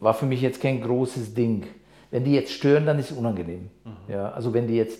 war 0.00 0.14
für 0.14 0.26
mich 0.26 0.40
jetzt 0.40 0.60
kein 0.60 0.80
großes 0.80 1.34
Ding. 1.34 1.66
Wenn 2.10 2.24
die 2.24 2.32
jetzt 2.32 2.52
stören, 2.52 2.86
dann 2.86 2.98
ist 2.98 3.10
es 3.10 3.16
unangenehm. 3.16 3.70
Mhm. 3.84 4.12
Ja, 4.12 4.30
also 4.32 4.52
wenn 4.54 4.66
die 4.66 4.76
jetzt 4.76 4.98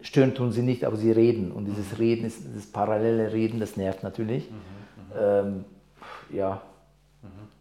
stören, 0.00 0.34
tun 0.34 0.52
sie 0.52 0.62
nicht, 0.62 0.84
aber 0.84 0.96
sie 0.96 1.12
reden. 1.12 1.52
Und 1.52 1.66
dieses 1.66 1.92
mhm. 1.92 1.98
Reden, 1.98 2.26
ist, 2.26 2.42
das 2.54 2.66
parallele 2.66 3.32
Reden, 3.32 3.60
das 3.60 3.76
nervt 3.76 4.02
natürlich. 4.02 4.50
Mhm. 4.50 4.56
mhm. 4.56 4.64
Ähm, 5.18 5.64
ja, 6.30 6.60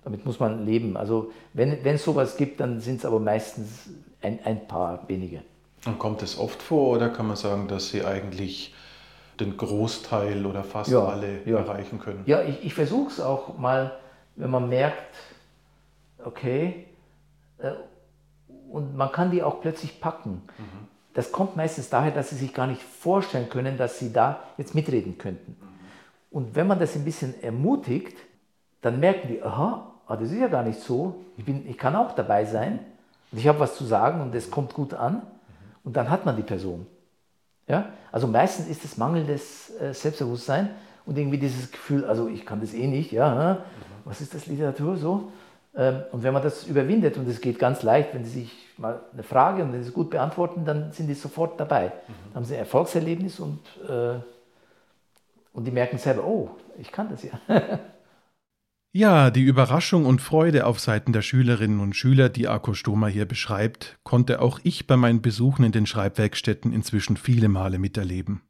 damit 0.04 0.26
muss 0.26 0.40
man 0.40 0.66
leben. 0.66 0.96
Also 0.98 1.32
wenn, 1.54 1.84
wenn 1.84 1.96
es 1.96 2.04
sowas 2.06 2.38
gibt, 2.38 2.60
dann 2.60 2.80
sind 2.80 2.98
es 2.98 3.06
aber 3.06 3.20
meistens 3.20 3.90
ein, 4.22 4.40
ein 4.46 4.68
paar 4.68 5.04
wenige. 5.08 5.42
Und 5.86 6.00
kommt 6.00 6.22
es 6.22 6.38
oft 6.38 6.62
vor 6.62 6.96
oder 6.96 7.10
kann 7.10 7.28
man 7.28 7.36
sagen, 7.36 7.68
dass 7.68 7.90
Sie 7.90 8.04
eigentlich 8.04 8.74
den 9.40 9.58
Großteil 9.58 10.46
oder 10.46 10.64
fast 10.64 10.90
ja, 10.90 11.04
alle 11.06 11.44
ja. 11.46 11.58
erreichen 11.58 12.00
können? 12.00 12.24
Ja, 12.26 12.42
ich, 12.44 12.64
ich 12.66 12.74
versuche 12.74 13.12
es 13.12 13.20
auch 13.20 13.58
mal, 13.58 13.98
wenn 14.36 14.50
man 14.50 14.70
merkt, 14.70 15.16
okay, 16.24 16.86
äh, 17.58 17.72
und 18.70 18.96
man 18.96 19.12
kann 19.12 19.32
die 19.32 19.44
auch 19.44 19.62
plötzlich 19.62 20.02
packen. 20.02 20.42
Mhm. 20.58 20.88
Das 21.14 21.32
kommt 21.32 21.56
meistens 21.56 21.90
daher, 21.90 22.12
dass 22.12 22.30
sie 22.30 22.36
sich 22.36 22.54
gar 22.54 22.68
nicht 22.68 22.82
vorstellen 22.82 23.50
können, 23.50 23.78
dass 23.78 24.00
sie 24.00 24.12
da 24.12 24.42
jetzt 24.58 24.76
mitreden 24.76 25.18
könnten. 25.18 25.52
Mhm. 25.52 25.68
Und 26.30 26.56
wenn 26.56 26.68
man 26.68 26.80
das 26.80 26.96
ein 26.96 27.06
bisschen 27.06 27.42
ermutigt, 27.42 28.18
dann 28.86 29.00
merken 29.00 29.30
die, 29.30 29.42
aha, 29.42 29.92
ah, 30.06 30.16
das 30.16 30.30
ist 30.30 30.40
ja 30.40 30.48
gar 30.48 30.62
nicht 30.62 30.80
so, 30.80 31.16
ich, 31.38 31.44
bin, 31.44 31.68
ich 31.68 31.76
kann 31.76 31.96
auch 31.96 32.14
dabei 32.14 32.46
sein 32.46 32.80
und 33.32 33.40
ich 33.40 33.48
habe 33.48 33.60
was 33.60 33.76
zu 33.76 33.84
sagen 33.84 34.22
und 34.22 34.36
es 34.36 34.52
kommt 34.52 34.76
gut 34.76 34.94
an 34.94 35.24
und 35.84 35.98
dann 35.98 36.12
hat 36.12 36.24
man 36.24 36.36
die 36.36 36.44
Person. 36.44 36.86
Ja? 37.68 37.90
Also 38.12 38.28
meistens 38.28 38.68
ist 38.68 38.86
es 38.86 38.98
mangelndes 38.98 39.72
äh, 39.82 39.92
Selbstbewusstsein 39.92 40.70
und 41.08 41.18
irgendwie 41.18 41.40
dieses 41.40 41.72
Gefühl, 41.72 42.06
also 42.06 42.28
ich 42.28 42.46
kann 42.46 42.62
das 42.62 42.76
eh 42.76 42.86
nicht, 42.86 43.12
ja, 43.12 43.66
was 44.04 44.22
ist 44.22 44.36
das 44.36 44.46
Literatur 44.46 44.98
so? 44.98 45.32
Ähm, 45.76 46.04
und 46.12 46.22
wenn 46.22 46.34
man 46.34 46.44
das 46.44 46.66
überwindet 46.66 47.18
und 47.18 47.28
es 47.28 47.42
geht 47.42 47.58
ganz 47.58 47.82
leicht, 47.82 48.14
wenn 48.14 48.24
sie 48.24 48.42
sich 48.42 48.52
mal 48.78 49.00
eine 49.14 49.24
Frage 49.24 49.64
und 49.64 49.74
wenn 49.74 49.82
sie 49.82 49.90
es 49.90 49.96
gut 49.96 50.12
beantworten, 50.12 50.64
dann 50.64 50.92
sind 50.92 51.08
die 51.08 51.16
sofort 51.16 51.60
dabei. 51.60 51.92
Dann 52.08 52.36
haben 52.36 52.46
sie 52.46 52.54
ein 52.54 52.60
Erfolgserlebnis 52.60 53.40
und, 53.40 53.62
äh, 53.90 54.20
und 55.54 55.66
die 55.66 55.72
merken 55.72 55.98
selber, 55.98 56.24
oh, 56.24 56.52
ich 56.78 56.92
kann 56.92 57.10
das 57.10 57.24
ja. 57.24 57.32
Ja, 58.98 59.30
die 59.30 59.44
Überraschung 59.44 60.06
und 60.06 60.22
Freude 60.22 60.66
auf 60.66 60.80
Seiten 60.80 61.12
der 61.12 61.22
Schülerinnen 61.22 61.82
und 61.82 61.98
Schüler, 61.98 62.30
die 62.30 62.48
Akko 62.48 62.74
Stoma 62.74 63.08
hier 63.08 63.26
beschreibt, 63.26 64.00
konnte 64.04 64.42
auch 64.42 64.62
ich 64.64 64.88
bei 64.88 64.96
meinen 64.96 65.22
Besuchen 65.22 65.66
in 65.66 65.74
den 65.74 65.86
Schreibwerkstätten 65.86 66.72
inzwischen 66.72 67.18
viele 67.18 67.50
Male 67.50 67.78
miterleben. 67.78 68.44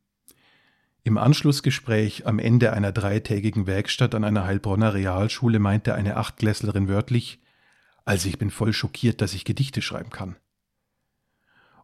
Im 1.03 1.17
Anschlussgespräch 1.17 2.27
am 2.27 2.37
Ende 2.37 2.73
einer 2.73 2.91
dreitägigen 2.91 3.65
Werkstatt 3.65 4.13
an 4.13 4.23
einer 4.23 4.45
Heilbronner 4.45 4.93
Realschule 4.93 5.57
meinte 5.57 5.95
eine 5.95 6.15
Achtklässlerin 6.15 6.87
wörtlich, 6.87 7.41
also 8.03 8.29
ich 8.29 8.37
bin 8.37 8.51
voll 8.51 8.71
schockiert, 8.71 9.21
dass 9.21 9.33
ich 9.33 9.45
Gedichte 9.45 9.81
schreiben 9.81 10.11
kann. 10.11 10.35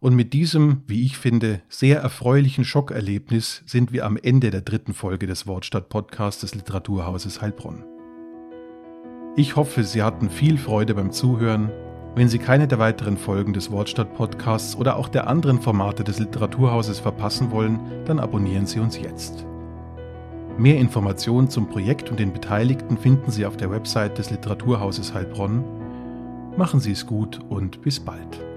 Und 0.02 0.14
mit 0.14 0.34
diesem, 0.34 0.84
wie 0.86 1.04
ich 1.04 1.18
finde, 1.18 1.64
sehr 1.68 2.00
erfreulichen 2.00 2.64
Schockerlebnis 2.64 3.64
sind 3.66 3.92
wir 3.92 4.06
am 4.06 4.18
Ende 4.18 4.52
der 4.52 4.62
dritten 4.62 4.94
Folge 4.94 5.26
des 5.26 5.48
Wortstadt-Podcasts 5.48 6.42
des 6.42 6.54
Literaturhauses 6.54 7.42
Heilbronn. 7.42 7.86
Ich 9.38 9.56
hoffe, 9.56 9.86
Sie 9.86 10.04
hatten 10.04 10.30
viel 10.30 10.58
Freude 10.58 10.94
beim 10.94 11.12
Zuhören. 11.12 11.72
Wenn 12.16 12.28
Sie 12.28 12.38
keine 12.38 12.68
der 12.68 12.80
weiteren 12.80 13.16
Folgen 13.16 13.54
des 13.54 13.72
Wortstadt-Podcasts 13.72 14.76
oder 14.76 14.98
auch 14.98 15.08
der 15.08 15.28
anderen 15.28 15.62
Formate 15.62 16.04
des 16.04 16.20
Literaturhauses 16.20 17.00
verpassen 17.00 17.50
wollen, 17.50 17.80
dann 18.04 18.20
abonnieren 18.20 18.66
Sie 18.66 18.82
uns 18.82 19.00
jetzt. 19.00 19.46
Mehr 20.58 20.78
Informationen 20.78 21.50
zum 21.50 21.70
Projekt 21.70 22.10
und 22.10 22.20
den 22.20 22.34
Beteiligten 22.34 22.98
finden 22.98 23.32
Sie 23.32 23.46
auf 23.46 23.56
der 23.56 23.72
Website 23.72 24.18
des 24.18 24.32
Literaturhauses 24.32 25.14
Heilbronn. 25.14 25.64
Machen 26.58 26.82
Sie 26.82 26.92
es 26.92 27.08
gut 27.08 27.40
und 27.48 27.82
bis 27.82 28.02
bald. 28.02 28.51